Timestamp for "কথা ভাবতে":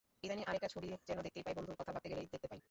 1.79-2.07